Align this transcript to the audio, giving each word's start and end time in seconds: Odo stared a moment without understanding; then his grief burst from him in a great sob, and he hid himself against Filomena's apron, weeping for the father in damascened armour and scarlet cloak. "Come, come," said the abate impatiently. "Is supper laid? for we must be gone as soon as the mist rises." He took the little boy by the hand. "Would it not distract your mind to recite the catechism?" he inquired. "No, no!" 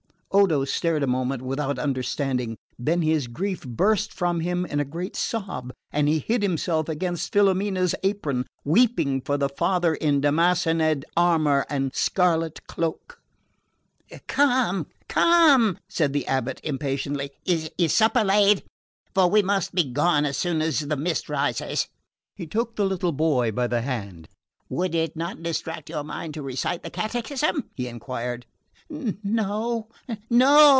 Odo 0.33 0.63
stared 0.63 1.03
a 1.03 1.07
moment 1.07 1.41
without 1.41 1.77
understanding; 1.77 2.57
then 2.79 3.01
his 3.01 3.27
grief 3.27 3.67
burst 3.67 4.13
from 4.13 4.39
him 4.39 4.65
in 4.65 4.79
a 4.79 4.85
great 4.85 5.17
sob, 5.17 5.73
and 5.91 6.07
he 6.07 6.19
hid 6.19 6.41
himself 6.41 6.87
against 6.87 7.33
Filomena's 7.33 7.93
apron, 8.01 8.45
weeping 8.63 9.19
for 9.19 9.35
the 9.37 9.49
father 9.49 9.93
in 9.93 10.21
damascened 10.21 11.03
armour 11.17 11.65
and 11.69 11.93
scarlet 11.93 12.65
cloak. 12.65 13.21
"Come, 14.27 14.87
come," 15.09 15.77
said 15.89 16.13
the 16.13 16.23
abate 16.29 16.61
impatiently. 16.63 17.31
"Is 17.43 17.69
supper 17.93 18.23
laid? 18.23 18.63
for 19.13 19.29
we 19.29 19.41
must 19.41 19.75
be 19.75 19.83
gone 19.83 20.23
as 20.23 20.37
soon 20.37 20.61
as 20.61 20.87
the 20.87 20.95
mist 20.95 21.27
rises." 21.27 21.89
He 22.37 22.47
took 22.47 22.77
the 22.77 22.85
little 22.85 23.11
boy 23.11 23.51
by 23.51 23.67
the 23.67 23.81
hand. 23.81 24.29
"Would 24.69 24.95
it 24.95 25.17
not 25.17 25.43
distract 25.43 25.89
your 25.89 26.05
mind 26.05 26.33
to 26.35 26.41
recite 26.41 26.83
the 26.83 26.89
catechism?" 26.89 27.65
he 27.75 27.89
inquired. 27.89 28.45
"No, 29.23 29.87
no!" 30.29 30.67